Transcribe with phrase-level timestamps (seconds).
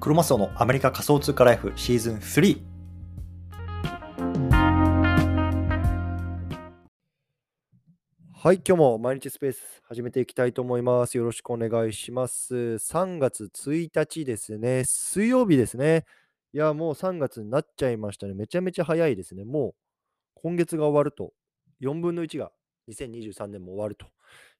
[0.00, 2.62] クロマスオのアメリカ仮想通貨ライフシーズン3
[8.32, 11.16] はい、今日も毎日スペース始めていきたいと思います。
[11.16, 12.54] よろしくお願いします。
[12.54, 16.04] 3月1日ですね、水曜日ですね。
[16.52, 18.34] いや、もう3月になっちゃいましたね。
[18.34, 19.44] めちゃめちゃ早いですね。
[19.44, 19.74] もう
[20.36, 21.32] 今月が終わると、
[21.80, 22.52] 4分の1が
[22.88, 24.06] 2023年も終わると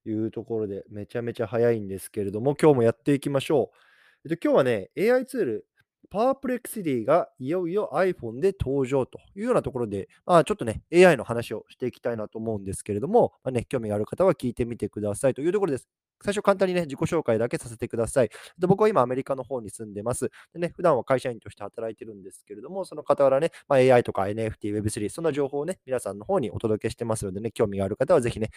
[0.05, 3.88] いうところで、めちゃめちゃ早いんですけれども、今日もやっていきましょう。
[4.25, 5.67] えっと、今日はね、AI ツール、
[6.11, 15.89] パワープレクシティがいよいよ iPhone で登場というようなところで、まあ、ちょっとね、AI の話をしていきたいなと思うんですけれども、まあね、興味がある方は聞いてみてくださいというところです。
[16.25, 18.31] 最初簡単にね、自己紹介だけさせてください。
[18.58, 20.30] で僕は今アメリカの方に住んでます。
[20.53, 28.50] でね、普段は会社員として働いてるんですけれども、その傍らね、まあ、AI とか NFT、Web3、そんな情報をね、皆さんの方にお届けしてますのでね、興味がある方はぜひね、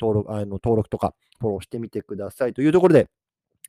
[0.00, 3.08] 登録あの登録とかフォローしてみてくださいというところで、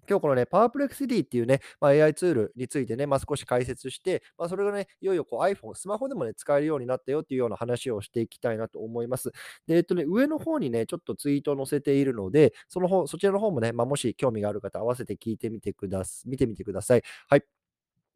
[0.10, 9.32] 今日このね、パワープレクシティっていうね、まあ、AI ツールについてね、まあ、少し解説して、まあ、それがね、いよいよこう iPhone、スマホでもね、使えるようになったよっていうような話をしていきたいなと思います。
[9.68, 17.04] で、えっとね、上の方にね、ちょっとツイートを載せているので、その方、そちらの方もね、まあ、もし興味がある方、合わせて聞いてみてください見てみてください。
[17.30, 17.65] はい。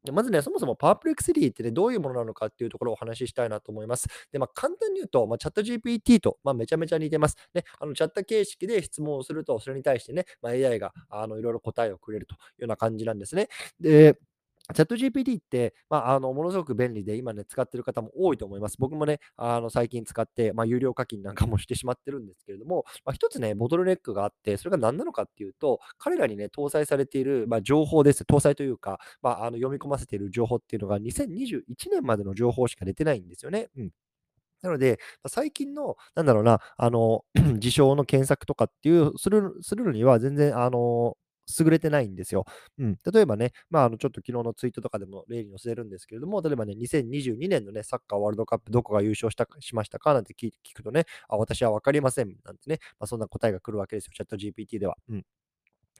[0.03, 4.07] でまずね、そもそもパープレクシリーってね、どういうものなのかっていうところをお話ししたいなと思います。
[4.31, 7.35] で、まあ、簡単に言うと、まあ、チャット GPT と、まあ、めちゃめちゃ似てます。
[7.53, 13.49] ね、あのチャット形式で質問をすると、それに対してね、まあ、AI があのいろいろ答えをくれるというような感じなんですね。
[13.81, 14.17] で、
[14.73, 18.77] チャット GPT って、まあ、あのものすごく便利で、今ね、使ってる方も多いと思います。
[18.79, 28.23] 僕もね、あの最近使って、まあ、有料課金なんかも してしまってるんですけれども、まあ、一つね、ボトルネックがあって、それが何なのかっていうと、彼らにね、搭載されている、まあ、情報です。
[28.23, 33.69] 搭載というか、まあ、あの読み込ませている情報っていうのが、2021年までの情報しか出てないんですよね。
[33.77, 33.91] うん
[34.61, 37.23] なので、最近の、なんだろうな、あの、
[37.59, 41.15] 事象の検索とかっていう、するするのには全然、あの、
[41.59, 42.45] 優れてないんですよ。
[42.77, 54.97] うん、例えばね、まあ、あのちょっと昨日のツイートとかでも例に載せるんですけれども、例えばね、2022年のね、サッカーワールドカップどこが優勝したしましたかなんて聞くとね、あ、私は分かりませんなんてね、まあ、そんな答えが来るわけですよ、チャット GPT では。
[55.09, 55.23] うん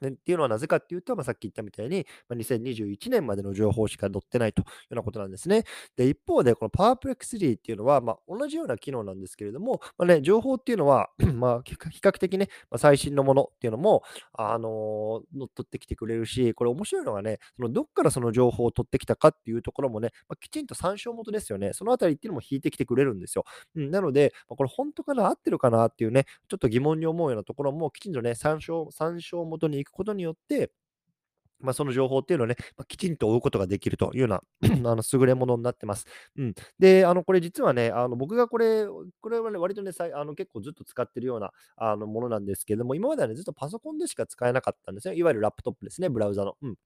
[0.08, 5.64] っていうのはなぜかっていうと、まあ、さっき言ったみたいに、まあ、2021年までの情報しか載ってないというようなことなんですね。
[5.96, 14.02] で、一方で、このパワープレックスリーっていうのは、まあ、同じような機能なんですけれども、まあね、情報っていうのは、 まあ、比較的ね、まあ、最新のものっていうのも、
[14.32, 21.72] あのー乗っ取ってきてくれるし、これ面白いのがね、そのどっからその情報を取ってきたかっていうところもね、まあ、きちんと参照元ですよね。
[21.72, 23.44] そのあたりっていうのも引いてきてくれるんですよ。
[23.76, 30.70] うん、なので、まあ、これ本当かな合ってるかなっていうね、ちょっと疑問に思うようなところもきちんとね、参照、参照元に行くことによって、
[31.60, 34.40] まあ、その情報っていうのをね、まあ、きちんと追うことができるというような
[34.90, 36.06] あの優れものになってます。
[36.36, 38.86] うん、で、あのこれ実はね、あの僕がこれ、
[39.20, 45.16] これはね、割とね、あの結構ずっと使ってるようなあのものなんですけども、今まではね、ずっとパソコンでしか使えなかったんですね。
[45.16, 46.56] いわゆるラップトップですね、ブラウザの。
[46.62, 46.76] うん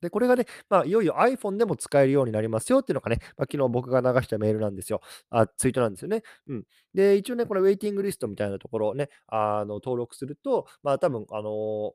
[0.00, 5.00] で、これがね、まあ、いよいよ iPhone でも使えるようになりますよっていうのがね、まあ、昨日僕が流したメールなんですよ。
[5.30, 6.22] あ、ツイートなんですよね。
[6.48, 6.64] うん。
[6.94, 11.92] で、一応ね、これウェイティングリストみたいなところをね、あの登録すると、まあ、多分あの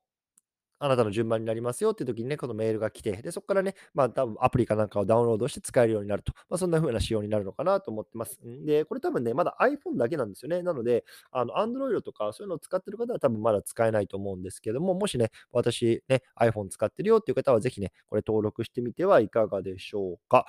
[0.85, 8.39] あなたの順番になりますよっていう時にね、このメールが来て、で、そこからね、まあ多分アプリかなんかをダウンロードして使えるようになると、まあそんな風な仕様になるのかなと思ってます。
[8.65, 10.61] で、これ多分ね、まだ iPhone だけなんですよね。
[10.61, 20.45] なので、あの、Android とかそういうのを使ってる方は多分まだ使えないと思うんですけども、もしね、私ね、iPhone 使ってるよっていう方はぜひね、これ登録してみてはいかがでしょうか。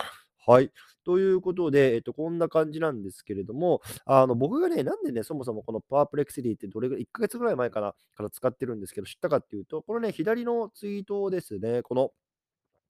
[0.46, 0.70] はい。
[1.04, 12.12] ということで、えっと、こんな感じなんですけれども、あの、僕がね、なんでね、そもそもこのパワープレクシティってどれぐらい、1ヶ月ぐらい前からから使ってるんですけど、知ったかっていうと、このね、左のツイートですね、この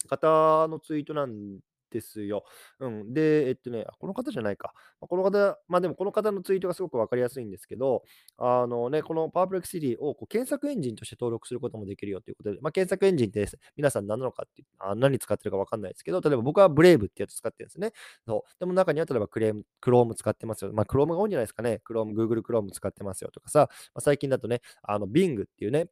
[0.08, 1.60] 方のツイートなん
[1.90, 2.44] ですよ。
[2.80, 3.14] うん。
[3.14, 4.72] で、えっとね、この方じゃないか。
[5.00, 8.02] まこの方、まあでもこの方のツイートがすごくわかりやすいんですけど、
[8.38, 17.92] あのね、このパープレクシティをこう検索エンジンとして登録することもできるよということで、まあ、検索エンジンって皆さん何なのかってあ、何使ってるかわかんないですけど、例えば僕はブレイブってやつ使ってるんですね。
[18.26, 20.72] そうでも中には例えばクレーム、Chrome 使ってますよ。
[20.72, 21.80] まあ、Chrome が多いんじゃないですかね。
[21.88, 25.88] Chrome、Google Chrome 使ってますよとかさ、まあ、最近だとね、あの Bing っていうね、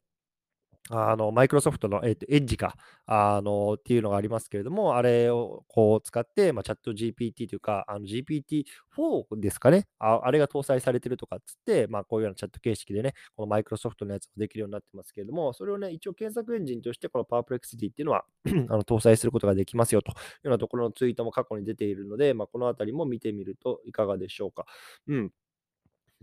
[0.90, 2.76] あの、マイクロソフトの、えっと、エッジか、
[3.06, 18.24] あの、っていうのがありますけれども、あれをこう使って、まあ、チャット GPT というか、GPT-4 ですかねあ、あれが搭載されてるとかっつって、まあ、こういうようなチャット形式でね、このマイクロソフトのやつもできるようになってますけれども、それをね、一応検索エンジンとして、このパープレクシティっていうのは
[18.68, 24.66] あの搭載することができますよというようなところのツイートも過去に出ているので、まあ、このあたりも見てみるといかがでしょうか。
[25.08, 25.30] うん。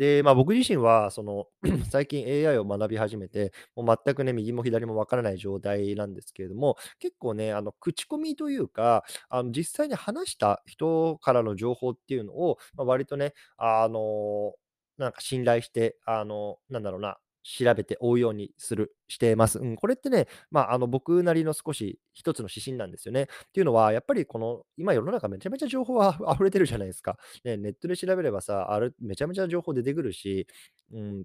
[0.01, 1.45] で、まあ、僕自身は、その
[1.91, 14.55] 最近 AI を学び始めて、もう全くね、右も左も分からない状態なんですけれども、結構ね、あの口コミというか、あの実際に話した人からの情報っていうのを、まあ、割とね、あの
[14.97, 19.59] なんか信頼して、あのなんだろうな、調べて追うようにするしてます。
[19.59, 23.23] うん、これってね、まあ、あの、僕なりの少し一つの指針なんですよね。
[23.23, 27.17] っていうのは、やっぱりこの、今世の中めちゃめちゃ情報は 溢れてるじゃないですか。
[27.43, 30.47] ね、ネットで調べればさ、あるめちゃめちゃ情報出てくるし、
[30.93, 31.23] うん、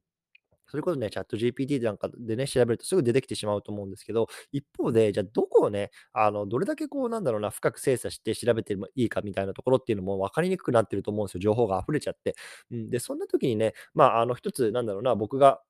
[0.68, 11.40] それこそね、チャット GPT なんかでね、調べるとすぐ出てきてしまうと思うんですけど、一方で、じゃあどこをね、あの、どれだけこう、なんだろうな、深く精査して調べてもいいかみたいなところっていうのも分かりにくくなってると思うんですよ。
[11.40, 12.34] 情報が溢れちゃって。
[12.72, 15.60] うん、で、そんな時にね、まあ、あの、一つ、なんだろうな、僕が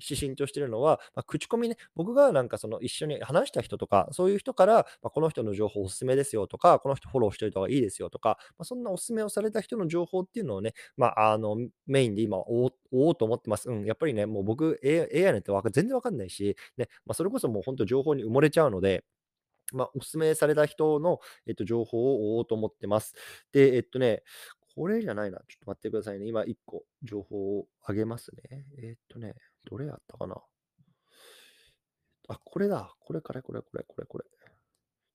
[0.00, 13.68] 指針としてるのは、まあ、口コミね、僕がなんかその一緒に話した人とか、そういう人から、まあ、この人の情報おすすめですよとか、この人フォローしておいた方がいいですよとか、まあ、そんなおすすめをされた人の情報っていうのをね、まあ、あのメインで今追おうと思ってます。
[13.70, 19.04] うん、やっぱりね、もう僕、AI, なんて全然わかんないし、ねまあ、それこそもう本当情報に埋もれちゃうので、
[19.72, 23.14] まあ、おすすめされた人の、えっと、情報を追おうと思ってます。
[23.52, 24.22] で、えっとね、
[24.74, 25.38] これじゃないな。
[25.38, 26.26] ちょっと待ってくださいね。
[26.26, 28.66] 今1個情報をあげますね。
[28.82, 29.34] えっとね、
[29.64, 30.36] どれやったかな。
[32.28, 32.94] あ、これだ。
[33.00, 34.24] これこれこれこれこれこれ。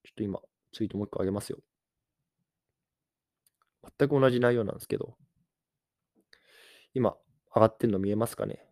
[0.04, 0.40] ちょっと今、
[0.74, 1.60] ツイートもう一個あげますよ。
[3.98, 5.18] 全く同じ内容なんですけど、
[6.94, 7.16] 今、
[7.56, 8.69] 上がってるの見えますかね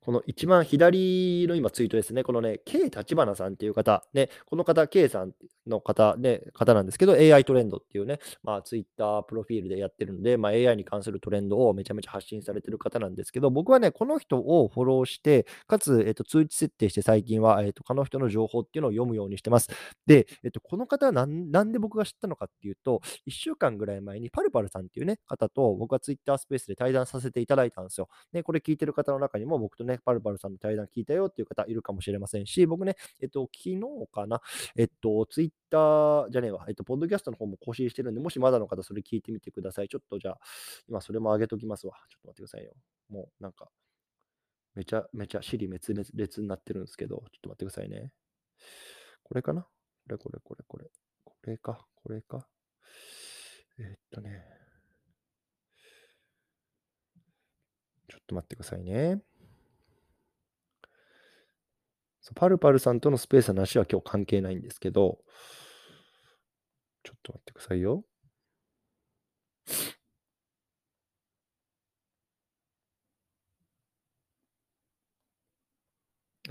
[0.00, 2.24] この一番左の今ツイートですね。
[2.24, 5.32] このね、K 立花さんっていう方、ね、この方、K さん
[5.66, 19.68] の方、ね、方なんですけど、AI トレンドっていうね、まあ、ツイッタープロフィールでやってるので、まあ、AI に関するトレンドをめちゃめちゃ発信されてる方なんですけど、僕はね、この人をフォローして、かつ、えっと、通知設定して最近は、えっと、この人の情報っていうのを読むようにしてます。
[20.06, 28.08] で、えっと、この方はなんなんで僕が知ったのかっていうと、1週間ぐらい前にパルパルさんっていうね、方と僕はツイッタースペースで対談させていただいたんですよ。
[28.32, 33.80] ね、これ聞いてる方の中にも僕とね、ねパルパルさんの対談聞いたよっていう方いるかもしれませんし、僕ね、えっと、昨日
[34.12, 34.40] かな、
[34.76, 39.88] えっと、ツイッターじゃねえわ、えっと、ポッドキャストの方も更新してるんで、もしまだの方、それ聞いてみてください。
[39.88, 40.40] ちょっとじゃあ、
[40.88, 41.94] 今それも上げときますわ。
[42.08, 42.74] ちょっと待ってくださいよ。
[43.08, 43.68] もうなんか、
[44.74, 48.12] めちゃめちゃ尻滅裂になってるんですけど、ちょっと待ってくださいね。
[49.22, 49.62] これかな？
[49.62, 49.68] こ
[50.08, 50.90] れこれこれこれ。
[51.24, 52.46] これか、これか。
[53.78, 54.44] えっとね。
[58.08, 59.22] ちょっと待ってくださいね。
[62.22, 65.18] そうパルパルさんとのスペースの話は今日関係ないんですけど、
[67.02, 68.04] ちょっと待ってくださいよ。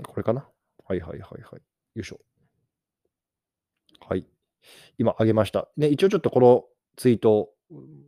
[0.02, 0.48] これかな？
[0.86, 1.62] はいはいはいはい。
[1.94, 2.20] よいしょ。
[4.08, 4.26] はい。
[4.98, 5.68] 今上げました。
[5.76, 6.64] ね、一応ちょっとこの
[6.96, 7.48] ツイートを、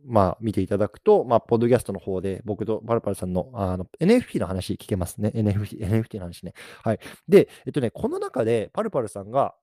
[0.05, 5.31] まあ見ていただくと、まあ、ポッドキャストの方で僕とパルパルさんのあの NFT の話聞けますね。
[5.33, 6.53] NFT、NFT の話ね。
[6.83, 6.99] はい。
[7.27, 9.55] で、えっとね、この中でパルパルさんが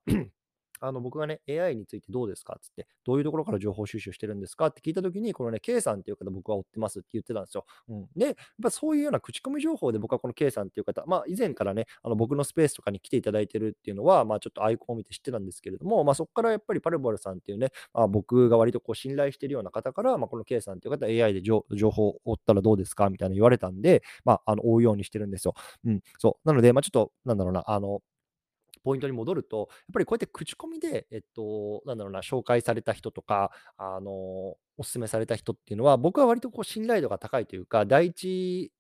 [0.81, 7.65] あの僕がね、AI についてどうですかつって、どういうところから情報収集してるんですかって聞いたときに、このね、K さんっていう方僕は追ってますって言ってたんですよ。
[7.89, 25.55] うん、で、やっぱそういうような口コミ情報で僕はこの K さんっていう方、まあ以前からね、あの僕のスペースとかに来ていただいてるっていうのは、まあちょっとアイコンを見て知ってたんですけれども、まあそこからやっぱりパルボルさんっていうね、まあ、僕が割とこう信頼してるような方から、まあこの K さんっていう方、AI で情報を追ったらどうですかみたいな言われたんで、まああの追うようにしてるんですよ。
[25.85, 26.49] うん、そう。
[26.49, 28.01] なので、まあちょっと、なんだろうな、あの、
[28.85, 38.73] ポイントに戻ると、やっぱりこうやって口コミで、えっと、なんだろうな、紹介された人とか、あの、お勧めされた人っていうのは、僕は割とこう信頼度が高いというか、第一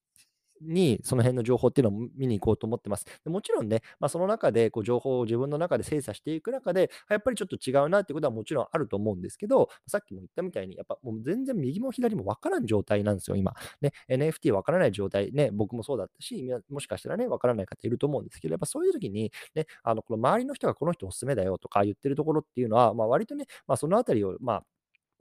[0.61, 3.05] にその辺の情報っていうのを見に行こうと思ってます。
[3.25, 13.55] でもちろんね、まあ、その中でこう情報を自分の中で精査していく中で、やっぱりちょっと違うなっていうことはもちろんあると思うんですけど、さっきも言ったみたいに、やっぱもう全然右も左も分からん状態なんですよ、今。
[13.81, 24.65] ね、NFT 分からない状態、ね、僕もそうだったし、もしかしたらね、分からない方いると思うんですけど、やっぱそういう時に、ね、あのこの周りの人がこの人おすすめだよとか言ってるところっていうのは、まあ、割とね、まあ、そのあたりを、まあ、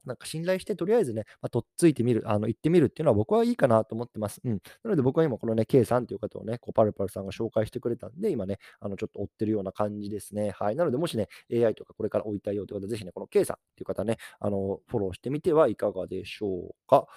[0.06, 4.41] なんか信頼して、とりあえずね、まあ、とっついてみる、あの、行ってみるっていうのは僕はいいかなと思ってます。
[4.44, 4.53] うん。
[4.84, 10.51] なので僕は今このね、K さんという方をね、こうパルパルさんが紹介してくれたんで、今ね、あの、ちょっと追ってるような感じですね。
[10.51, 10.75] はい。
[10.75, 17.08] なので、もしね、AI とかこれから置いたいよという方は、ぜひね、この K さんっていう方ね、あの、フォローしてみてはいかがでしょうか。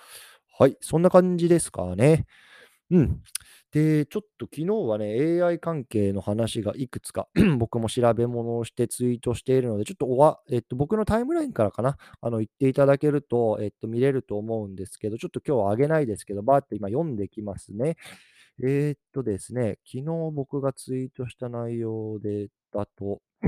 [0.58, 0.76] はい。
[0.80, 2.26] そんな感じですかね。
[2.90, 3.22] うん。
[3.72, 7.26] で、ちょっと昨日はね、AI 関係の話がいくつか
[7.58, 17.96] 僕も調べ物をしてツイートしているので、ちょっとおわ、えっと、僕のタイムラインからかな、あの、言っていただけると、えっと、見れると思うんですけど、ちょっと今日は上げないですけど、バーって今読んできますね。
[18.62, 23.22] えーっとですね、昨日僕がツイートした内容でだと、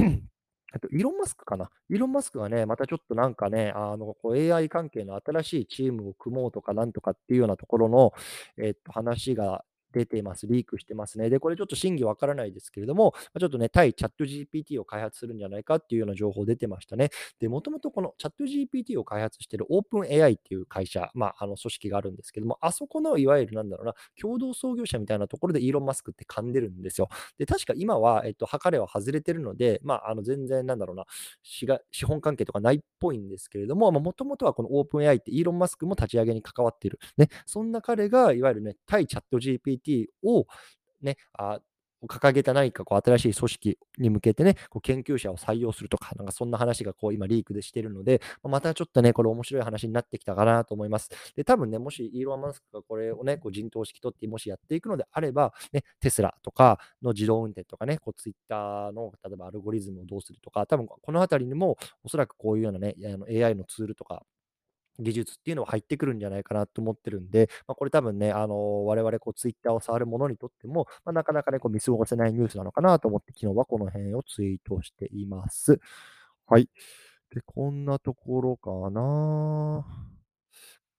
[0.75, 1.71] えっと、イーロン・マスクかな。
[1.91, 8.13] イーロン・マスクがね、またちょっとなんかね、あの、こう AI 関係の新しいチームを組もうとかなんとかっていうようなところの、
[8.57, 9.65] えっと、話が
[9.95, 11.31] 出てます、リークしてますね。
[11.31, 17.11] で、これちょっと真偽わからないですけれども、ちょっとね、対チャット GPT を開発するんじゃないかっていうような情報出てましたね。
[17.41, 27.09] で、もともとこのチャット GPT を開発してる OpenAI っていう会社、ま、ああの、組織があるんですけども、あそこのいわゆるなんだろうな、共同創業者みたいなところでイーロン・マスクって噛んでるんですよ。
[27.39, 31.05] で、確か今は、えっと、はかれは外れてるので、ま、ああの、全然なんだろうな、
[31.43, 31.67] 資
[32.05, 36.99] 本関係とかないっぽいんですけれども、もともとはこの OpenAI ってイーロン・マスクも立ち上げに関わっている。
[37.17, 40.47] ね、そんな彼がいわゆるね、対チャット GPT t を
[41.03, 41.61] ね、あ、
[42.07, 51.09] 掲げた何かこう新しい組織に向けてね、こう研究者を採用するとか、なんかそんな話がこう今リークでしてるので、ま、たちょっとね、これ面白い話になってきたかなと思います。
[51.37, 62.95] で、多分ね、もしイーロン・マスクがこれをね、こう陣頭指揮取ってもしやっていくのであれば、ね、テスラとかの自動運転とかね、こう Twitter の例えばアルゴリズムをどうするとか、多分このあたりにもおそらくこういうようなね、
[63.31, 64.25] AI のツールとか
[64.99, 75.81] 技術っていうのは入ってくるんじゃないかなと思ってるんで、まあ、これ多分ね、あの、我々こう Twitter を触る者にとっても、まあ、なかなかね、こう見過ごせないニュースなのかなと思って、昨日はこの辺をツイートしています。
[76.47, 76.69] はい。
[77.35, 79.85] で、こんなところかな。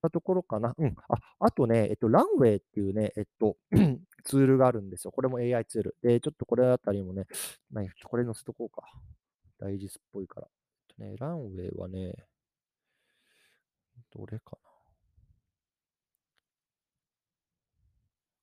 [0.06, 0.74] なところかな。
[0.78, 0.96] うん。
[1.10, 3.58] あ、あとね、えっと、ランウェイっていうね、えっと、
[4.24, 5.12] ツールがあるんですよ。
[5.12, 5.96] これも AI ツール。
[6.02, 7.26] で、ちょっとこれあたりもね、
[7.72, 8.84] ま、これ載せとこうか。
[9.60, 10.48] 大事っぽいから。
[10.90, 12.14] えっとね、ランウェイはね
[14.18, 14.58] どれかな。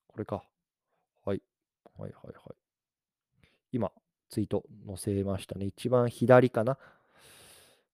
[0.07, 0.43] これか。
[1.25, 1.41] はい。
[1.97, 2.55] はいはいはい。
[3.71, 3.91] 今、
[4.29, 5.65] ツイート載せましたね。
[5.65, 6.77] 一番左かな。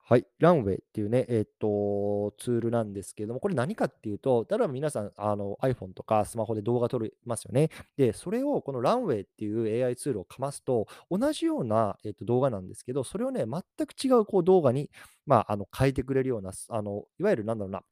[0.09, 7.69] はい、ランウェイっていうね、えっと、ツールなんですけども、これ何かっていうと、例えば皆さん、あの、iPhone とかスマホで動画撮りますよね。
[7.95, 14.89] で、それをこのランウェイっていう AI ツールをかますと、同じような、えっと、動画なんですけど、それをね、全く違うこう動画に、
[15.27, 17.83] まあ、あの、変えてくれるような、あの、いわゆるなんだろうな、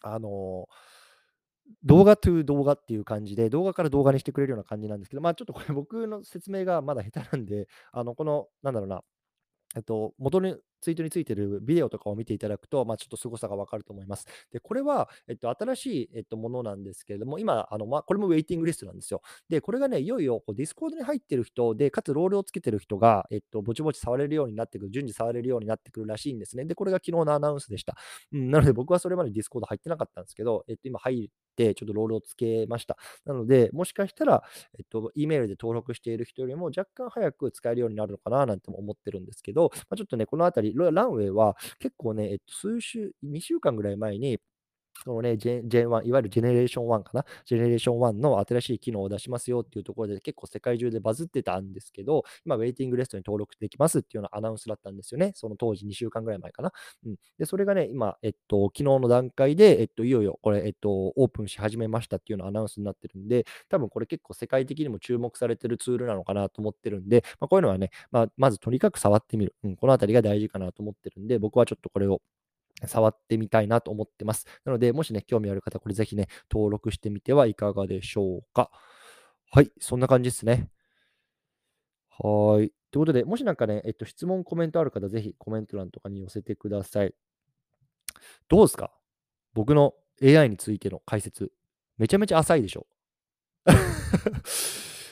[0.00, 0.68] あの、
[1.84, 9.02] 動画トゥ動画っていう感じで、動画から動画にしてくれるような感じなんですけど、まあ、ちょっとこれ僕の説明がまだ下手なんで、あの、この、なんだろうな、
[9.76, 14.26] えっと、元にツイートについてるビデオとかを見ていただくと、まあ、ちょっと凄さがわかると思います。
[14.52, 19.22] で、これは、えっと、新しい、えっと、ものなんですけれども、今、あの、まあ、これも waiting list なんですよ。
[19.48, 26.64] で、これがね、いよいよこう Discord に入ってる人で、かつロールをつけてる人が、えっと、ぼちぼち触れるようになってくる、順次触れるようになってくるらしいんですね。
[26.64, 27.96] で、これが昨日のアナウンスでした。
[28.32, 32.96] うん、なので僕はそれまで Discord 入ってなかったんですけど、えっと、今入って、ちょっとロールをつけました。
[33.24, 34.42] なので、もしかしたら、
[34.78, 44.38] えっと、E メールで登録している人よりも若干早く使えるようになるのかななんても思ってるんですけど、まあ、ちょっとね、このあたり、ランウェイは結構ね、数週、2週間ぐらい前に、
[45.04, 47.24] そのね、ジェン1、いわゆるジェネレーション1かな。
[47.44, 55.32] ジェネレーション1の新しい機能を出しますよっていうところで結構世界中でバズってたんですけど、今、ウェイティングレストに登録できますっていうようなアナウンスだったんですよね。
[55.34, 56.72] その当時2週間ぐらい前かな。
[57.06, 57.16] うん。
[57.38, 69.54] で、それがね、今、えっと、昨日の段階で、えっと、いよいよこれ、えっと、オープンし始めましたっていうようなアナウンスになってるんで、多分これ結構世界的にも注目されてるツールなのかなと思ってるんで、まあ、こういうのはね、まあ、まずとにかく触ってみる。
[69.64, 72.20] うん、このあたりが大事かなと思ってるんで、僕はちょっとこれを
[72.86, 74.46] 触ってみたいなと思ってます。
[74.64, 78.70] なので、もしね、興味ある方、これぜひね、登録してみてはいかがでしょうか。
[79.50, 80.70] はい、そんな感じですね。
[82.10, 82.72] はい。
[82.90, 87.14] ということで、もしなんかね、えっと、質問、コメントある方、ぜひコメント欄とかに寄せてください。
[88.48, 88.92] どうですか？
[89.54, 91.50] 僕の AI についての解説。
[91.98, 92.86] めちゃめちゃ浅いでしょ？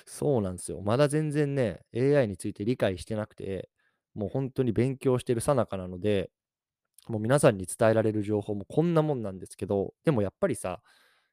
[0.07, 0.83] そうなんですよ。
[0.83, 3.71] まだ全然ね、AI について理解してなくて、
[4.15, 6.31] もう本当に勉強してるさなかなので、
[7.09, 10.81] もう皆さんに伝えられる情報もこんなもんなんですけど、でもやっぱりさ、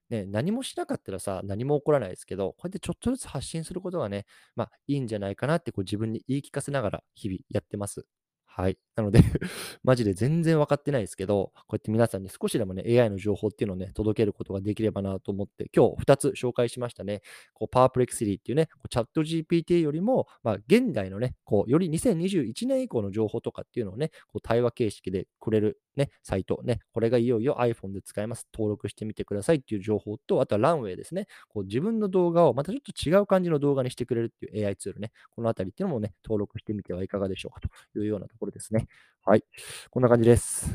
[0.09, 8.05] ね、何もしなかったらさ、何も起こらないですけど、こうやってちょっとずつ発信することがね、まあいいんじゃないかなってこう自分に言い聞かせながら日々やってます。
[8.45, 8.77] はい。
[8.97, 9.19] なので
[9.83, 17.21] マジで全然分かってないですけど、こうやって皆さんに少しでもね、AI の情報っていうのをね、届けることができればなと思って、今日2つ紹介しましたね。
[17.53, 28.47] こうパープレクシリーっていうね、こうチャット GPT よりも、まあ、現代のね、こうより2021年以降の情報とかっていうのをね、こう対話形式でくれるね、サイトね、これがいよいよ iPhone で使えます。
[28.53, 31.27] 登録してみてくださいっていう情報と、あとはランウェイですね。
[31.49, 38.86] こう自分の動画をまたちょっと違う感じの動画にしてくれるっていう AI ツールね、このあたりっていうのもね、登録してみてはいかがでしょうかというようなところですね。
[39.23, 39.43] はい。
[39.89, 40.69] こんな感じです。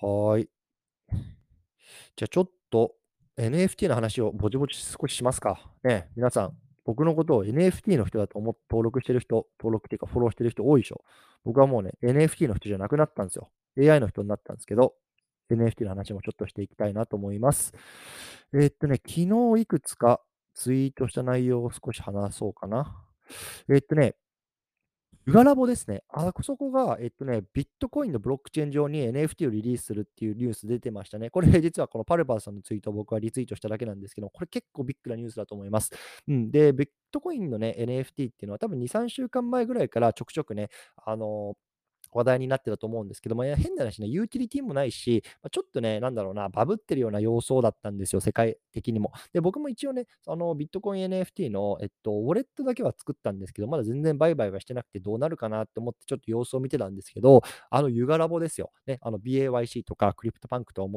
[0.00, 0.48] はい。
[2.16, 2.94] じゃあちょっと
[3.36, 5.60] NFT の話をぼちぼち少ししますか。
[5.82, 6.52] ね、皆さん、
[6.84, 11.02] 僕のことを NFT の人だと思って登録してる人、登録っていうかフォローしてる人多いでしょ。
[11.44, 13.50] 僕はもうね、NFT の人じゃなくなったんですよ。
[13.76, 14.94] AI の人になったんですけど、
[15.50, 17.72] NFT の話もちょっとしていきたいなと思います。
[18.52, 19.22] えー、っとね、昨
[19.56, 20.20] 日いくつか
[20.54, 22.96] ツイートした内容を少し話そうかな。
[23.68, 24.14] えー、っとね、
[25.26, 26.02] ユガラボですね。
[26.10, 31.30] あそこが、えっとね、ビットコインのブロックチェーン上に NFT をリリースするっていうニュース出てましたね。
[31.30, 35.90] これ実はこのパルパーさんのツイートを僕はリツイートしただけなんですけど、これ結構ビッグなニュースだと思います。
[36.28, 40.68] うん、で、ビットコインのね、NFT っていうのは多分2、3週間前ぐらいからちょくちょくね、
[41.06, 41.56] あのー
[42.14, 49.12] 話題になってたと思うんですけども、変な話ね、ユーティリティもないし、まあ、ちょっとね、なんだろうな、バブってるような様相だったんですよ、世界的にも。
[49.32, 58.70] で、僕も一応ね、あのビットコイン NFT の、えっと、ウォレットだけは作ったんですけど、まだ全然売買はしてなくてどうなるかなって思ってちょっと様子を見てたんですけど、あの Yuga Labs ですよ。
[58.86, 60.88] ね、あの BAYC とか CryptoPunks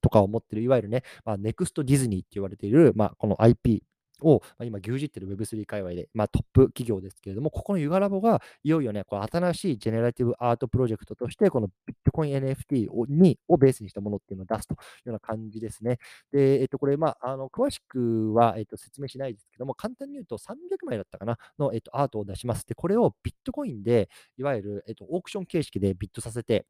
[0.00, 3.82] とかを持ってる、いわゆるね、まあ、 next Disney って言われている、まあ、この IP
[4.22, 15.98] を、ま、今牛耳ってる Web3 界隈で、まあ、トップ企業ですけれども、ここの Yuga Labs がいよいよね、こ新しい generative art project として、このビットコイン NFT をにをベースにしたものっていうのを出すというような感じですね。
[16.32, 22.66] で、えっと、これ、まあ、あの詳しくは、えっと、説明しないですけども、簡単に言うと300枚だったかなの、えっと、アートを出します。
[22.66, 24.08] で、これをビットコインで、
[24.38, 26.66] いわゆる、えっと、オークション形式でビットさせて、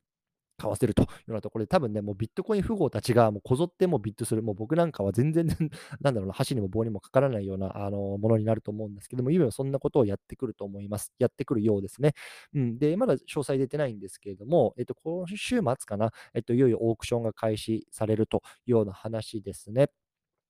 [0.57, 5.47] 買わせるというようなところで、多分ね、もうビットコイン富豪たちがもうこぞってもビットする、もう僕なんかは全然、
[6.01, 11.13] なんだろうな、箸にも棒にもかからないようなあのものになると思うんですけども、いよいよそんなことをやってくると思います。
[11.19, 12.15] やってくるようですね。
[12.55, 19.91] うん、で、まだ詳細出てないんですけれども、えっと、今週末かな、えっと、いよいよオークションが開始されるというような話ですね。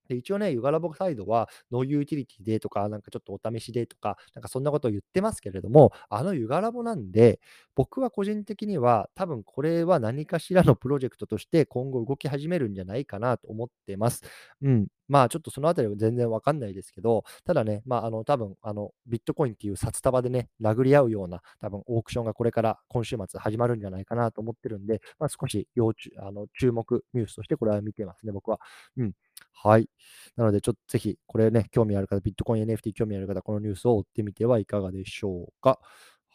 [0.09, 7.41] で一応ね、ユガラボサイドは、ノーユーティリティでとか、なんかちょっとお試しでとか、なんかそんなことを言ってますけれども、あのユガラボなんで、
[7.75, 14.23] 僕は個人的には、多分これは何かしらのプロジェクトとして今後動き始めるんじゃないかなと思ってます。
[14.63, 14.87] うん。
[15.09, 28.59] まあちょっとそのあたりは全然わかんないですけど、ただね、まああの多分あのビットコインっていう札束でね、殴り合うような多分オークションがこれから今週末始まるんじゃないかなと思ってるんで、まあ少し要注あの注目ニュースとしてこれは見てますね、僕は。
[28.97, 29.13] うん。
[29.59, 29.89] はい。
[30.37, 35.81] なので、ちょっとぜひ、これね、興味ある方、ビットコイン NFT 興味ある方、このニュースを追ってみてはいかがでしょうか。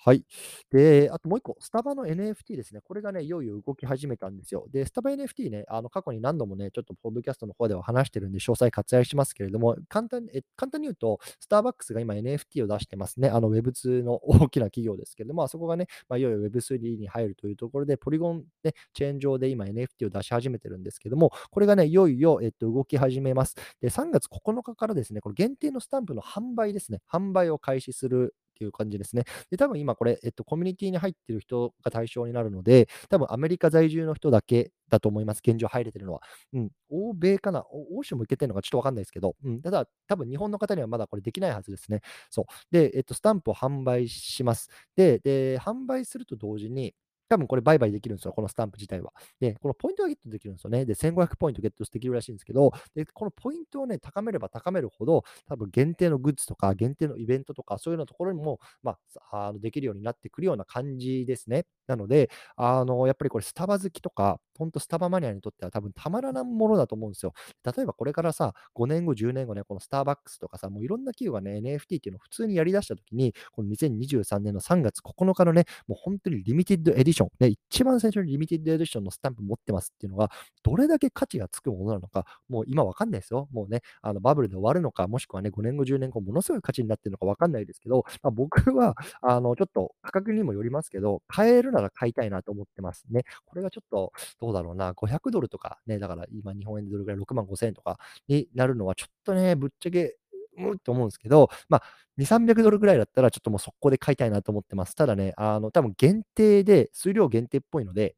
[0.03, 0.25] はい。
[0.71, 2.81] で、あともう一個、スタバの NFT ですね。
[2.83, 4.65] これがね、いよいよ動き始めたんですよ。
[4.71, 13.29] で、スタバ NFT ね、あの過去に何度もね、ちょっとポッドキャストの方では話してるんで、詳細割愛しますけれども、簡単え簡単に言うと、スターバックスが今 NFT を出してますね。
[13.29, 23.53] あの Web2 の 大きな企業ですけれども、あそこがね、まあ、いよいよ Web3 に入るというところで、ポリゴン、ね、チェーン上で今 NFT を出し始めてるんですけども、これがね、いよいよ、えっと、動き始めます。
[23.79, 29.23] で、3月9日からですね、この限定のスタンプの販売ですね、販売を開始するっていう感じですね。
[29.49, 35.41] で、多分今これ、えっと、コミュニティに入ってる人が対象になるので、多分アメリカ在住の人だけだと思います。
[35.45, 36.21] 現状入れてるのは。
[36.53, 36.69] うん。
[36.91, 39.61] 欧米かな欧州も行けてるのかちょっとわかんないですけど、うん。
[39.61, 42.01] ただ、多分日本の方にはまだこれできないはずですね。
[42.29, 42.45] そう。
[42.71, 44.69] で、えっと、スタンプを販売します。
[44.95, 46.93] で、で販売すると同時に、
[47.31, 49.13] 多分これ売買できるんですよ、このスタンプ自体は。
[49.39, 50.85] で、このポイントがゲットできるんですよね。
[50.85, 58.97] で、1500ポイントゲットできるらしいんですけど、で、このポイントをね、高めれば高めるほど、多分限定のグッズとか、限定のイベントとか、そういうようなところにも、ま
[59.31, 61.65] あ、あのできるようになってくるような感じですね。
[61.87, 67.33] なので、あの、やっぱりこれスタバ好きとか、本当スタバマニアにとっては多分たまらないものだと思うんですよ。
[67.75, 80.29] 例えばこれからさ、5年後、10年後ね、このスターバックスとかさ、もういろんな企業がね、NFT っていうのを普通にやり出したときに、この2023年の3月9日のね、もう本当に limited edition、ね、一番最初に limited edition のスタンプ持ってますっていうのが、
[80.61, 83.47] どれだけ価値がつくものなのか、もう今わかんないですよ。
[83.51, 93.23] もうね、あのバブルで終わるのか、もしくはね、5年後、10年後、ものすごい価値になってるのかわかんないですけど、まあ、僕は、あの、ちょっと価格にもよりますけど、買えるなら買いたいなと思ってますね。
[93.45, 100.15] これがちょっと、どうだろうな、500ドルとかね、だから今日本円でどれぐらい？6万5000円とかになるのはちょっとね、ぶっちゃけ、
[100.57, 101.83] うんって思うんですけど、まあ、
[102.17, 104.95] 2、300ドルぐらいだったらちょっともう速攻で買いたいなと思ってます。
[104.95, 108.15] ただね、あの、多分限定で、数量限定っぽいので、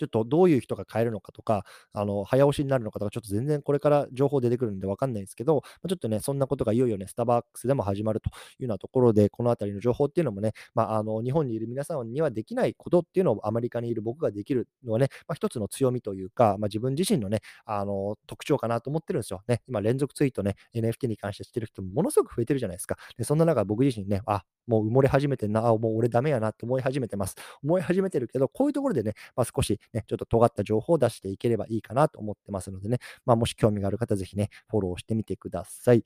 [0.00, 19.42] ちょっとどういう人が買えるのかとか、あの、早押しになるのかとか、ちょっと全然これから情報出てくるんでわかんないんですけど、ちょっとね、そんなことがいよいよね、スターバックスでも始まるというようなところで、このあたりの情報っていうのもね、まあ、あの、日本にいる皆さんにはできないことっていうのをアメリカにいる僕ができるのはね、まあ、一つの強みというか、まあ、自分自身のね、あの、特徴かなと思ってるんですよ。
[19.48, 22.96] ね、今連続ツイートね、NFT に関してしてる人もものすごく増えてるじゃないですか。
[23.16, 27.34] でそんな中、僕自身ね、あ、もう埋もれ始めてんな、あ、もう俺ダメやなって思い始めてます。
[27.62, 36.04] 思い始めてるけど、こういうところでね、まあ、少しね、ちょっと尖った情報を出していければいいかなと思ってますのでね、まあ、もし興味がある方、ぜひね、フォローしてみてください。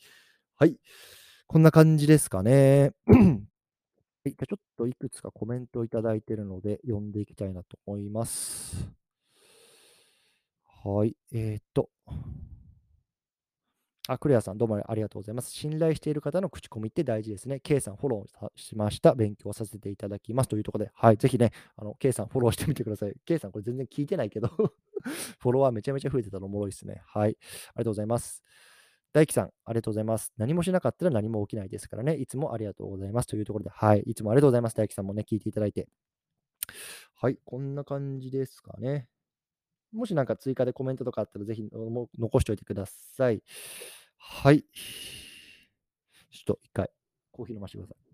[0.56, 0.78] はい。
[1.46, 2.92] こんな感じですかね。
[3.06, 8.88] はい、じゃちょっといくつかコメントをいただいているので、読んでいきたいなと思います。
[10.82, 11.90] はい、えー、っと。
[14.06, 15.50] あ、クレアさん、どうもありがとうございます。
[15.50, 17.58] 信頼している方の口コミって大事ですね。
[17.60, 19.14] K さん、フォローしました。
[19.14, 20.48] 勉強させていただきます。
[20.48, 23.14] というところで、はい、ぜひね、あの、K さん、フォローしてみてください。
[23.24, 24.48] K さん、これ全然聞いてないけど
[25.40, 27.00] フォロワーめちゃめちゃ増えてたのおもろいですね。
[27.06, 27.36] はい、あり
[27.76, 28.44] がとうございます。
[29.14, 30.34] 大輝さん、ありがとうございます。
[30.36, 32.16] 何もしなかったら何も起きないですからね。
[32.16, 33.26] いつもありがとうございます。
[33.26, 34.00] というところで、はい。
[34.00, 34.76] いつもありがとうございます。
[34.76, 35.88] 大輝さんもね、聞いていただいて。
[37.14, 37.38] はい。
[37.44, 39.08] こんな感じですかね。
[39.94, 43.42] もしなんか追加でコメントとかあったら、ぜひの残しておいてください。
[44.18, 44.62] はい。
[46.30, 46.90] ちょっと一回、
[47.30, 48.04] コーヒー飲ませてください。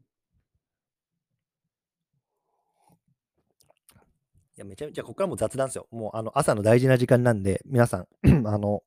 [4.57, 5.87] いや、めちゃめちゃ、ここからもう雑談ですよ。
[5.91, 8.07] もう、あの、朝の大事な時間なんで、皆さん、
[8.47, 8.83] あの、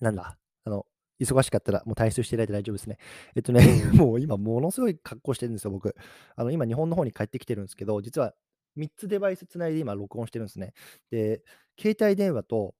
[0.00, 0.86] なんだ、あの、
[1.20, 2.98] 忙しかったらもう退出していただいて大丈夫ですね。
[3.36, 3.62] えっとね、
[3.94, 5.94] もう今ものすごい格好してるんですよ、僕。
[6.34, 8.34] あの、今日本の方に帰ってきてるんですけど、実は
[8.76, 10.72] 3つデバイスつないで今録音してるんですね。
[11.10, 11.42] で、
[11.78, 12.74] 携帯電話と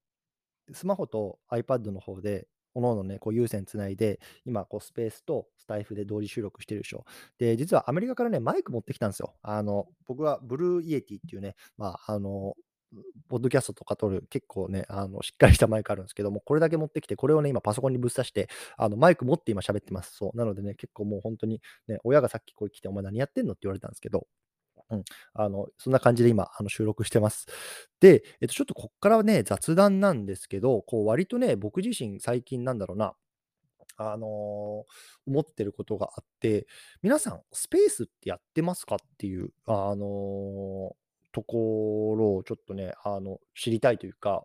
[0.72, 7.04] スマホと iPad の方で、おのおのね、こう有線つないで、今、スペースとスタエフで同時収録してるでしょ。
[7.38, 9.34] で、実はアメリカからね、マイク持ってきたんですよ。
[9.42, 12.54] あの、僕は Blue Yeti っていうね、まあ、あの、
[13.28, 20.14] ポッドキャストとか撮る結構ね、あの、しっかりしたマイクあるんですけども、これだけ持ってきて、これをね、今パソコンにぶっ刺して、あの、マイク持って今喋ってます。
[20.16, 20.36] そう。
[20.36, 24.26] なのでね、結構もう本当にね、親がさっきこう来て、お前何やってんのって言われたんですけど、
[24.90, 25.04] うん。
[25.34, 27.46] あの、そんな感じで今、あの、収録してます。
[28.00, 33.14] で、えっと、ちょっとこっからはね、雑談なんですけど、こう、割とね、僕自身最近なんだろうな、
[33.96, 34.84] あのー
[35.26, 36.66] 思ってることがあって、
[37.02, 40.94] 皆さん、スペースってやってますかっていう、あのー
[41.32, 44.44] ところをちょっとね、あの、知りたいというか、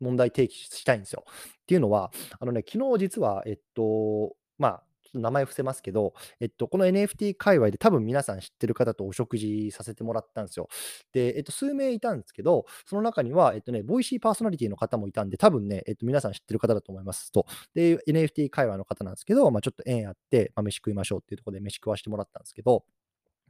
[0.00, 1.24] 問題提起したいんですよ。
[1.28, 1.32] っ
[1.66, 10.68] ていうのは、あのね、昨日実は、えっと、まあ、ちょっと名前伏せますけど、えっと、この NFT 界隈で多分皆さん知ってる方とお食事させてもらったんですよ。
[11.12, 17.46] で、えっと、数名いたんですけど、その中には、えっとね、ボイシーパーソナリティの方もいたんで、多分ね、えっと、皆さん知ってる方だと思いますと。
[17.74, 22.84] で、NFT 界隈の方なんですけど、まあ、ちょっと縁あって、まあ、飯食いましょうっていうところで飯食わしてもらったんですけど、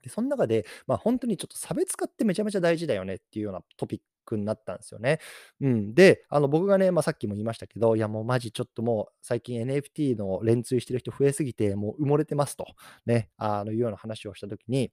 [0.02, 5.18] で、その中で、まあ、本当にちょっと差別化ってめちゃめちゃ大事だよねっていうようなトピックになったんですよね。
[5.60, 5.94] うん。
[5.94, 12.66] で、あの、僕がね、まあ、さっきも言いましたけど、いや、もうマジちょっともう最近 NFT の連通してる人増えすぎて、もう埋もれてますと、
[13.06, 14.92] ね、あの、いうような話をしたときに、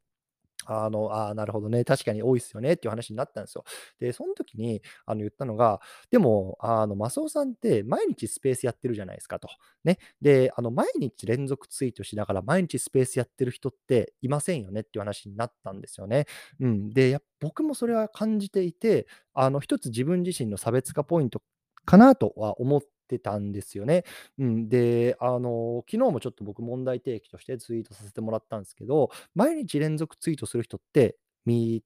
[0.67, 3.63] あの、ああ、なるほどね、確かに多いっすよねっていう話になったんですよ。
[3.99, 5.79] で、その時にあの言ったのが、
[6.11, 9.47] でも、あの、マスオさんって毎日スペースやってるじゃないですかと。
[9.83, 9.97] ね。
[10.21, 16.25] で、あの、毎日連続ツイートしながら毎日スペースやってる人っていませんよねっていう話になったんですよね。
[16.59, 16.89] うん。
[16.89, 21.41] で、や僕もそれは感じていて、あの、一つ自分自身の差別化ポイント
[21.85, 22.87] かなとは思って
[23.19, 24.03] たんですよね。
[24.37, 24.69] うん。
[24.69, 31.83] で、あの、昨日もちょっと僕問題提起としてツイートさせてもらったんですけど、毎日連続ツイートする人って見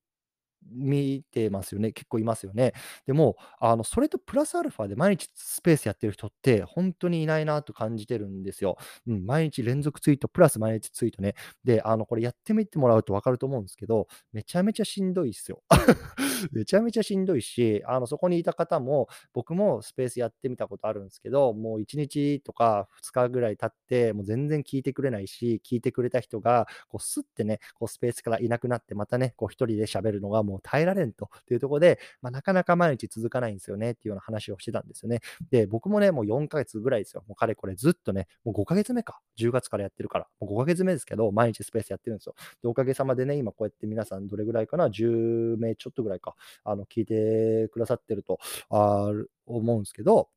[0.69, 1.91] 見てますよね。
[1.91, 2.74] 結構いますよね。
[3.06, 8.78] でも、あの、それとプラスアルファで毎日スペースやってる人って本当にいないなと感じてるんですよ。
[9.08, 11.36] うん、毎日連続ツイートプラス毎日ツイートね。
[11.63, 15.62] で、あの、これやってみてもらうと分かると思うんですけど、めちゃめちゃしんどいっすよ。
[16.52, 35.21] めちゃめちゃしんどいし、あの、そこにいた方も、僕もスペースやってみたことあるんですけど、もう1日とか2日ぐらい経って、もう全然聞いてくれないし、聞いてくれた人が、こう、スッてね、こう、スペースからいなくなって、またね、こう、一人で喋るのがもうもう耐えられんというところで、まあ、なかなか毎日続かないんですよねっていうような話をしてたんですよね。
[35.49, 37.23] で、僕もね、もう4ヶ月ぐらいですよ。
[37.27, 39.19] もう彼これずっとね、もう5ヶ月目か。
[39.37, 40.27] 10月からやってるから。
[40.39, 42.35] もう5ヶ月目ですけど、毎日スペースやってるんですよ。
[42.61, 46.35] で、おかげさまでね、今こうやって皆さんどれぐらいかな ?10 名ちょっとぐらいか。
[46.63, 49.11] あの、聞いてくださってると、あ
[49.45, 50.29] 思うんですけど、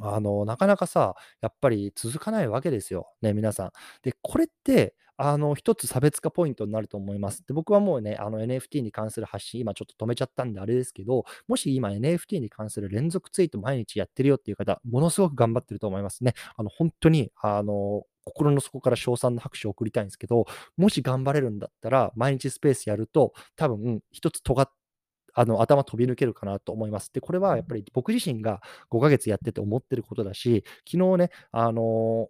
[0.00, 3.08] あの、なかなかさ、やっぱり続かないわけですよ。
[3.22, 3.70] ね、皆さん。
[4.02, 7.42] で、これって、あの、一つ差別化ポイントになると思います。
[7.46, 16.34] で、僕はもうね、あの NFT に関する発信、今ちょっと止めちゃったんであれですけど、もし今 NFT に関する連続ツイート毎日やってるよっていう方、ものすごく頑張ってると思いますね。
[16.56, 24.70] あの、本当に、あの、心の底から称賛の拍手を送りたいんですけど、もし頑張れるんだったら、毎日スペースやると、多分、一つ尖っ
[25.36, 27.12] あの、頭飛び抜けるかなと思います。
[27.12, 32.28] で、これはやっぱり僕自身が5ヶ月やってて思ってることだし、昨日ね、あの、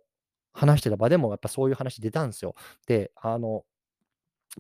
[0.53, 2.55] 話してた場でもやっぱそういう話出たんですよ。
[2.87, 3.65] で、あの、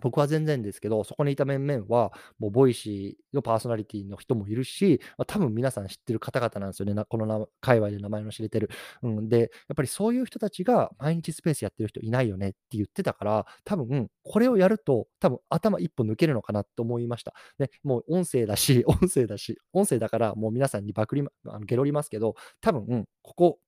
[0.00, 8.70] 僕は全然ですけど、そこにいた面々は、もう Voicy のパーソナリティの人もいるし、まあ、多分皆さん知ってる方々なんですよね、なこの界隈で名前の知れてる。
[9.02, 17.35] うん、で、やっぱりそういう人たちが毎日スペースやってる人いないよねって言ってたから、多分これをやると、多分頭一歩抜けるのかなと思いました。
[17.59, 23.59] ね、もう音声だし、音声だし、音声だからもう皆さんにバクりま、あのゲロりますけど、多分ここ、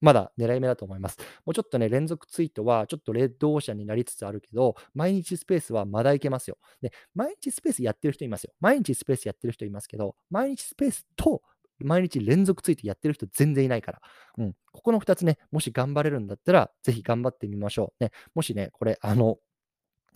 [0.00, 1.18] まだ狙い目だと思います。
[1.44, 6.58] もうちょっとね、連続ツイートはちょっとレッドオーシャンになりつつあるけど、毎日スペースはまだいけますよ。
[6.82, 8.52] で、毎日スペースやってる人いますよ。
[8.60, 11.42] 毎日スペースやってる人いますけど、毎日スペースと
[11.78, 14.00] 毎日連続ツイートやってる人全然いないから。
[14.38, 14.52] うん。
[14.72, 18.04] ここの2つね、もし頑張れるんだったら、ぜひ頑張ってみましょう。
[18.04, 19.38] ね、もしね、これ、あの、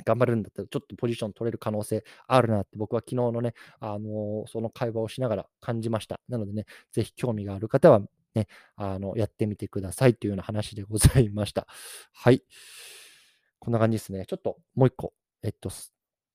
[0.05, 6.21] 頑張れるんだったら、ちょっとポジション取れる可能性あるなって、僕は昨日のね、あのーその会話をしながら感じました。
[6.29, 8.01] なのでね、ぜひ興味がある方は、
[8.35, 11.67] ね、あの、やってみてくださいというような話でございました。
[12.13, 12.43] はい。
[13.59, 14.25] こんな感じですね。
[14.27, 15.13] ちょっともう一個、
[15.43, 15.71] えっと、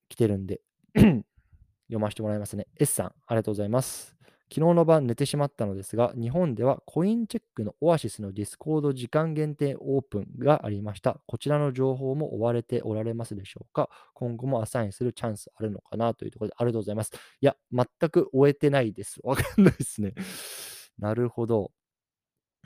[0.10, 0.62] 来てるんで
[0.96, 2.68] 読ませてもらいますね。
[2.80, 4.16] S さん、ありがとうございます。
[4.48, 11.20] 昨日の晩寝てしまったのですが、日本ではコインチェックのオアシスのディスコード時間限定オープンがありました。
[11.26, 13.90] こちらの情報も追われておられますでしょうか？
[14.14, 17.12] 今後もアサインするチャンスあるのかなというところでありがとうございます。
[17.42, 19.20] いや、全く追えてないです。
[19.24, 20.14] わかんないですね。
[21.00, 21.72] なるほど。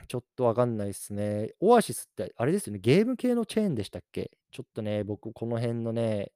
[0.07, 1.53] ちょっとわかんないですね。
[1.59, 2.79] オアシスってあれですよね。
[2.79, 4.31] ゲーム系のチェーンでしたっけ？
[4.51, 6.31] ちょっとね、僕この辺のね、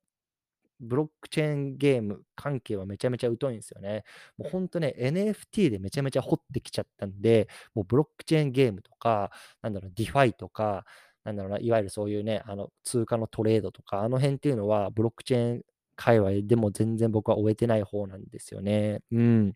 [0.80, 4.04] ブロックチェーンゲーム関係はめちゃめちゃ疎いんですよね。
[4.38, 10.86] もうほんとね、NFT でめちゃめちゃ掘ってきちゃったんで、もうブロックチェーンゲームとか、なんだろう、ディファイとか、
[11.24, 15.62] なんだろうな、いわゆるそういうね、あの通貨のトレードとか、あの辺っていうのは、ブロックチェーン
[15.96, 19.00] 界隈でも全然僕は追えてない方なんですよね。
[19.12, 19.54] うん。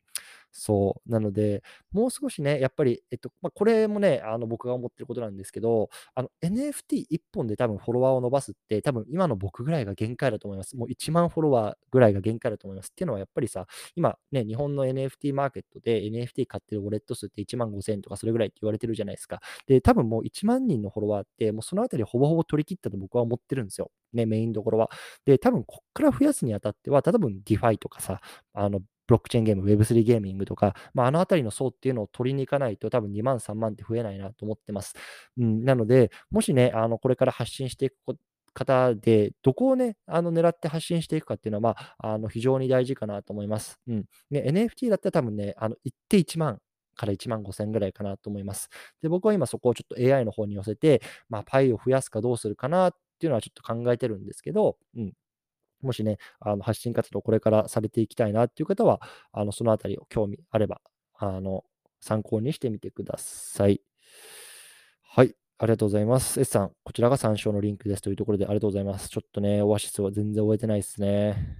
[0.59, 1.11] そう。
[1.11, 10.75] なので、もう少しね、やっぱり、えっと、まあ、これもね、あの、僕が思ってることなんですけど、あの、NFT1 本で多分フォロワーを伸ばすって、多分今の僕ぐらいが限界だと思います。
[10.75, 12.87] もう1万フォロワーぐらいが限界だと思います。
[12.87, 19.41] っていうのはやっぱりさ、今ね、日本の NFT マーケットで NFT 買ってるウォレット数って1万5000とかそれぐらいって言われてるじゃないですか。
[19.67, 23.91] で、多分もう1万人のフォロワーって、もうそのあたりほぼほぼ取り切ったと僕は思ってるんですよ。
[24.13, 24.89] ね、メインどころは。
[25.25, 28.21] で、多分こっから増やすにあたっては、多分 DeFi とかさ、
[28.53, 34.93] あの、ブロックチェーンゲーム、Web3 ゲーミングとか、まあ、あのあたりの層っていうのを取りに行かないと多分2万、3万って増えないなと思ってます。
[35.37, 37.95] うん、なので、もしね、あのこれから発信していく
[38.53, 43.79] 方で、どこをね、あの狙って発信していくかっていうのは、まあ、あの非常に大事かなと思います。
[43.87, 44.05] うん。
[44.31, 46.59] ね、NFT だったら多分ね、あの行って1万
[46.95, 48.69] から1万5千ぐらいかなと思います。
[49.01, 55.13] で、僕は今そこをちょっと AI の方に寄せて、まあ、パイを増やすかどうするかなっていうのはちょっと考えてるんですけど、うん。
[55.81, 60.81] もしね、あの発信活動これからされていきたいなっていう方は、あのそのあたりを興味あれば、
[61.15, 61.63] あの
[61.99, 63.81] 参考にしてみてください。
[65.03, 66.39] はい、ありがとうございます。
[66.39, 69.09] S さん、こちらが参照のリンクですというところでありがとうございます。
[69.09, 71.57] ちょっとね、オアシスは全然終えてないですね。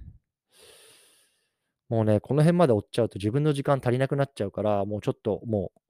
[1.88, 5.80] もうね、この辺まで追っちゃうと自分の時間足りなくなっちゃうから、もうちょっともう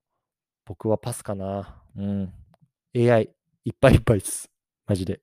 [0.65, 1.83] 僕はパスかな。
[1.97, 2.33] うん。
[2.97, 3.31] AI
[3.65, 4.51] いっぱいいっぱいです。
[4.87, 5.21] マジで。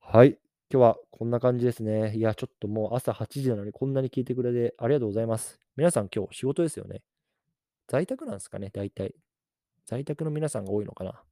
[0.00, 0.38] はい。
[0.72, 2.14] 今日はこんな感じですね。
[2.14, 5.58] いや、ちょっともう朝8時なのにこんなに聞いてくれてありがとうございます。
[5.76, 7.02] 皆さん今日仕事ですよね。
[7.88, 9.16] 在宅なんですかね、大体。
[9.84, 11.24] 在宅の皆さんが多いのかな。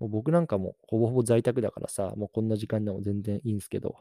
[0.00, 3.94] もう僕なんかもほぼほぼ在宅だからさ、もうこんな時間でも全然いいんですけど、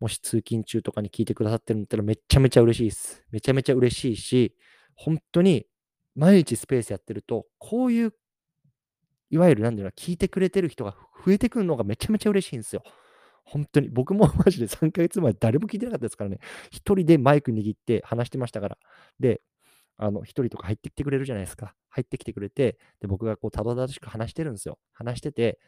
[0.00, 3.24] もし通勤中とかに聞いてくださってるんだったらめちゃめちゃ嬉しいです。
[3.30, 4.54] めちゃめちゃ嬉しいし、
[4.94, 5.66] 本当に
[6.14, 8.12] 毎日スペースやってると、こういう、
[9.30, 12.82] いわゆるなんだろうな、聞いてくれてる人が増えてくるのがめちゃめちゃ嬉しいんですよ。
[13.46, 16.40] 本当に、僕も マジで3ヶ月前誰も聞いてなかったですからね。
[16.70, 18.78] 一人でマイク握って話してましたから。
[19.20, 19.40] で、
[19.96, 21.74] あの、一人とか入ってきてくれるじゃないですか。
[21.88, 24.78] 入ってきてくれて、で、僕がこう、たどたどしく話してるんですよ。
[24.92, 25.58] 話してて、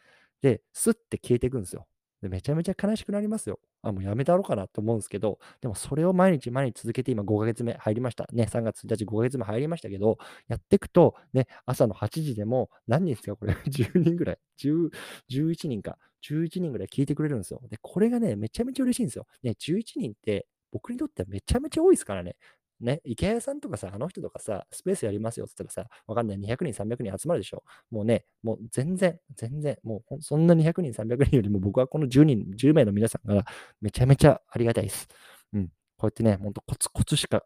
[0.42, 1.86] で、スッて消えていくんですよ。
[2.22, 3.60] でめちゃめちゃ悲しくなりますよ。
[3.82, 8.26] あ、もうやめたろうかなと思うんですけど、でもそれを毎日毎日続けて今5ヶ月目入りました。
[8.32, 13.36] ね、3月1日5ヶ月目入りましたけど、やっていくと、ね、朝の8時でも何人ですか？
[13.36, 14.38] これ 10人ぐらい。
[14.56, 14.90] 10、
[15.28, 15.96] 11人か。
[16.22, 17.60] 11人ぐらい聞いてくれるんですよ。
[17.70, 19.26] で、これがね、めちゃめちゃ嬉しいんですよ。
[19.44, 22.36] ね、11人って僕にとってはめちゃめちゃ多いですからね。
[22.80, 27.64] ね、池谷さんとかさ、あの人とかさ、スペースやりますよって言ったらさ、わかんない、200人、300人集まるでしょ。
[27.90, 33.44] もうね、もう全然、全然、もうそんな200人、300人よりも僕はこの10人、10名の皆さんが
[33.80, 35.08] めちゃめちゃありがたいです。
[35.52, 35.68] うん。
[35.96, 37.44] こうやってね、ほんとコツコツしか、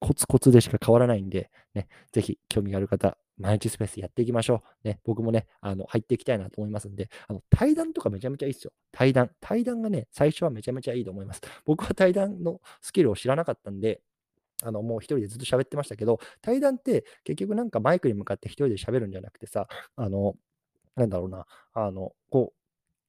[0.00, 4.88] コツコツでしか変わらないんで、ね、ぜひ興味がある方、毎日スペースやっていきましょう。
[4.88, 8.72] ね、僕もね、あの入っていきたいなと思いますんで、あの対談とかめちゃめちゃいいですよ。
[8.92, 9.30] 対談。
[9.40, 11.40] 対談がね、最初はめちゃめちゃいいと思います。
[11.64, 14.00] 僕は対談のスキルを知らなかったんで、
[14.64, 20.34] あの、もう一人でずっと喋ってましたけど、対談って結局なんかマイクに向かって一人で喋るんじゃなくてさ、あの、
[20.96, 22.56] なんだろうな、あの、こう、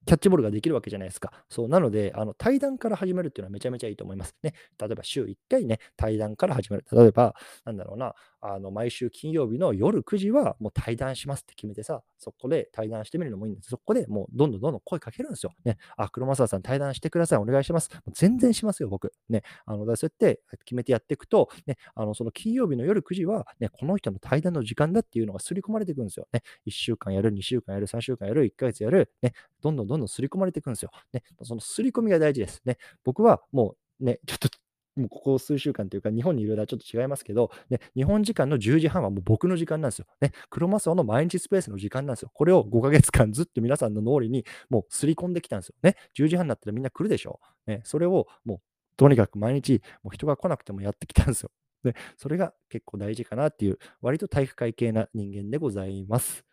[0.05, 1.31] キャッチボールができるわけじゃないですか。
[1.49, 1.67] そう。
[1.69, 4.35] なので、あの対談から始めるっていうのはめちゃめちゃいいと思います。
[4.43, 4.53] ね。
[4.79, 6.85] 例えば週1回ね、対談から始める。
[6.91, 8.13] 例えば、なんだろうな、
[8.47, 13.69] あの毎週金曜日の夜9時はもう対談しますって決めてさ、そこで対談してみるのもいいんです。
[13.69, 15.53] そこでもうどんどんどんどん声かけるんですよ。
[15.63, 15.77] ね。
[15.97, 17.39] あ、黒正さん対談してください。
[17.39, 17.89] お願いします。
[18.13, 19.11] 全然しますよ、僕。
[19.29, 19.41] ね。
[19.65, 26.27] あの、そうやって決めてやっていくと、ね、あの、その金曜日の夜9時は、ね、この人の対談の時間だっていうのが刷り込まれていくんですよ。
[26.31, 26.41] ね。
[26.67, 29.33] 1週間やる、2週間やる、3週間やる、1ヶ月やる、ね。
[29.61, 30.91] どんどんどんどん刷り込まれていくんですよ。
[31.13, 31.23] ね。
[31.43, 32.61] その刷り込みが大事です。
[32.65, 32.77] ね。
[33.03, 34.49] 僕はもうね、ちょっと
[34.95, 40.05] もうここ数週間というか、日本にいる間はちょっと違いますけど、ね、日本時間の10時半はもう僕の時間なんですよ。
[40.21, 42.31] ね、クロマスオの毎日スペースの時間なんですよ。
[42.33, 45.75] これを5ヶ月間ずっと皆さんの脳裏にもうすり込んできたんですよ。
[45.83, 47.39] ね、10時半になったらみんな来るでしょ。
[47.67, 48.59] ね、それをもう
[48.97, 51.51] とにかく毎日、もう人が来なくてもやってきたんですよ。
[51.83, 56.45] で、それが結構大事かなっていう、割と体育会系な人間でございます。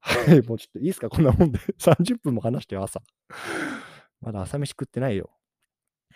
[0.00, 1.08] はい、もうちょっといいですか？
[1.08, 1.58] こんなもんで。
[1.78, 3.02] 30分も話してよ、朝。
[4.20, 5.30] まだ朝飯食ってないよ。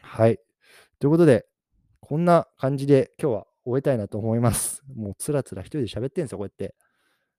[0.01, 0.39] はい。
[0.99, 1.47] ということで、
[2.01, 4.83] こんな感じで今日は終えたいなと思います。
[4.97, 6.75] もうつらつら一人で喋ってんすよ、こうやって。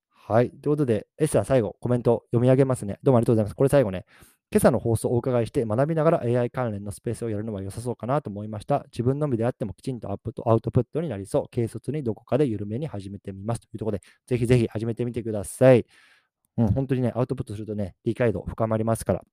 [0.09, 0.51] はい。
[0.51, 2.99] ということで、エスは最後、コメント読み上げますね。
[3.01, 3.55] どうもありがとうございます。
[3.55, 4.05] これ最後ね、
[4.51, 8.83] 今朝の放送をお伺いして学びながら AI 関連のスペースをやるのは良さそうかなと思いました。
[8.91, 11.45] 自分のみであってもきちんとアップとアウトプットになりそう。
[11.53, 13.61] 軽率にどこかで緩めに始めてみます。
[13.61, 15.85] というところで、ぜひぜひ始めてみてください。
[16.57, 19.23] うん、本当にね、アウトプットするとね、理解度深まりますから。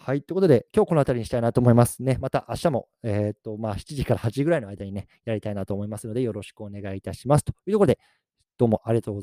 [0.00, 0.22] はい。
[0.22, 2.18] ということで、今日この辺りにしたいなと思いますね。
[2.20, 7.44] また明日も、えっ、と、まあ、7時から8時ぐらいの間にね、やりたいなと思いますので、よろしくお願いいたします。
[7.44, 7.98] というところで、
[8.58, 9.16] どうもありがとうございました。